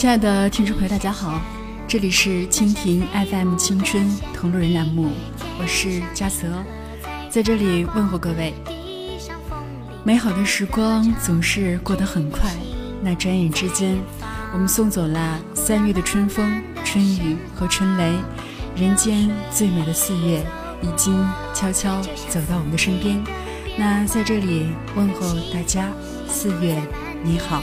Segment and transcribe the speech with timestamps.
[0.00, 1.38] 亲爱的听众朋友，大家好，
[1.86, 5.10] 这里是蜻蜓 FM 青春同路人栏目，
[5.60, 6.64] 我是嘉泽，
[7.28, 8.54] 在这里问候各位。
[10.02, 12.50] 美好的时光总是过得很快，
[13.02, 13.98] 那转眼之间，
[14.54, 18.14] 我们送走了三月的春风、春雨和春雷，
[18.74, 20.42] 人间最美的四月
[20.80, 21.14] 已经
[21.52, 23.22] 悄悄走到我们的身边。
[23.76, 25.92] 那在这里问候大家，
[26.26, 26.82] 四月
[27.22, 27.62] 你好。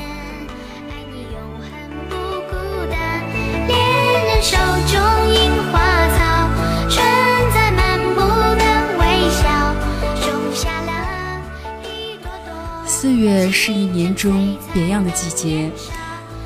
[13.08, 15.72] 四月是一年中别样的季节，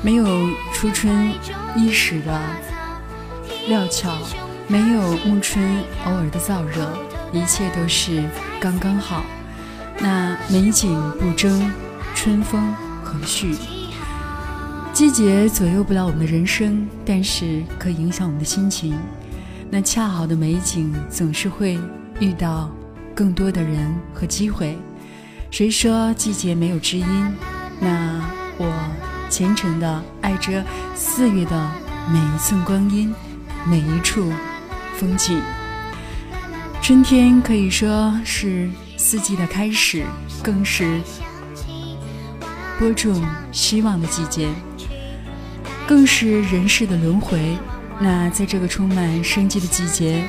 [0.00, 0.24] 没有
[0.72, 1.34] 初春
[1.76, 2.40] 伊始的
[3.66, 4.16] 料峭，
[4.68, 6.88] 没有暮春偶尔的燥热，
[7.32, 8.22] 一切都是
[8.60, 9.24] 刚刚好。
[9.98, 11.68] 那美景不争，
[12.14, 13.56] 春风和煦。
[14.92, 18.96] 季节左右不了我们的人生，但是可以影响我们的心情。
[19.68, 21.76] 那恰好的美景总是会
[22.20, 22.70] 遇到
[23.16, 24.78] 更多的人和机会。
[25.52, 27.06] 谁说季节没有知音？
[27.78, 28.72] 那我
[29.28, 31.70] 虔诚的爱着四月的
[32.10, 33.14] 每一寸光阴，
[33.66, 34.32] 每一处
[34.96, 35.38] 风景。
[36.80, 40.06] 春天可以说是四季的开始，
[40.42, 40.98] 更是
[42.78, 43.22] 播种
[43.52, 44.48] 希望的季节。
[45.86, 47.58] 更是人世的轮回。
[48.00, 50.24] 那在这个充满生机的季节，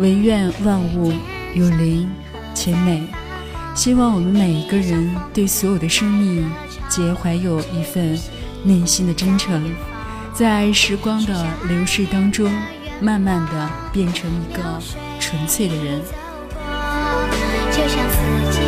[0.00, 1.12] 唯愿万物
[1.52, 2.08] 有灵
[2.54, 3.06] 且美。
[3.78, 6.44] 希望我们每一个人对所有的生命，
[6.88, 8.18] 皆怀有一份
[8.64, 9.72] 内心的真诚，
[10.34, 12.50] 在时光的流逝当中，
[13.00, 14.82] 慢慢的变成一个
[15.20, 16.00] 纯粹的人。
[17.70, 18.67] 就像四季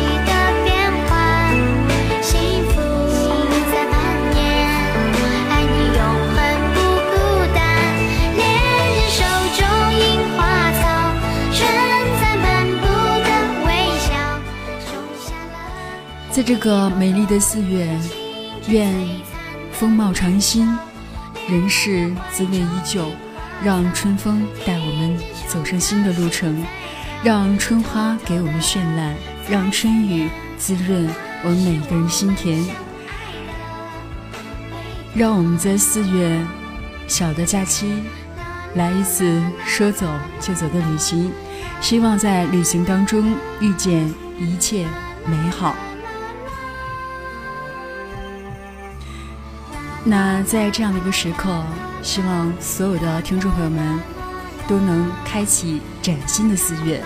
[16.31, 17.93] 在这个美丽的四月，
[18.69, 18.89] 愿
[19.73, 20.65] 风貌常新，
[21.49, 23.11] 人世滋味依旧，
[23.61, 25.17] 让春风带我们
[25.49, 26.65] 走上新的路程，
[27.21, 29.13] 让春花给我们绚烂，
[29.49, 31.05] 让春雨滋润
[31.43, 32.63] 我们每一个人心田，
[35.13, 36.39] 让我们在四月
[37.07, 37.91] 小的假期
[38.75, 40.07] 来一次说走
[40.39, 41.29] 就走的旅行，
[41.81, 44.09] 希望在旅行当中遇见
[44.39, 44.87] 一切
[45.25, 45.75] 美好。
[50.03, 51.63] 那在这样的一个时刻，
[52.01, 53.99] 希望所有的听众朋友们
[54.67, 57.03] 都能开启崭新的四月，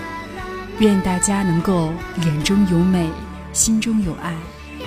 [0.78, 1.92] 愿大家能够
[2.24, 3.10] 眼中有美，
[3.52, 4.34] 心中有爱，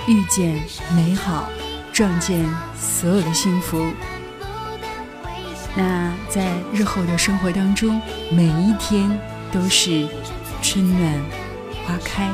[0.08, 0.60] 遇见
[0.96, 1.48] 美好，
[1.94, 2.44] 撞见
[2.76, 3.86] 所有的幸福。
[5.76, 9.08] 那在日后的生活当中，每一天
[9.52, 10.08] 都是
[10.64, 11.14] 春暖
[11.86, 12.28] 花开。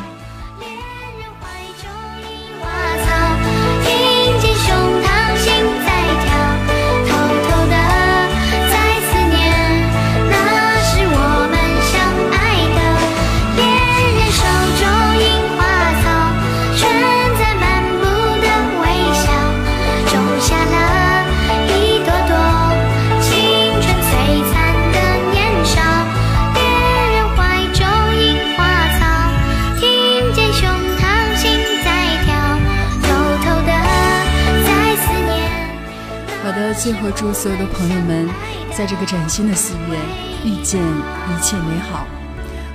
[36.86, 38.30] 最后祝所有的朋友们，
[38.78, 39.98] 在这个崭新的四月
[40.44, 42.06] 遇见一切美好。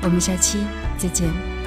[0.03, 0.67] 我们下期
[0.99, 1.60] 再见。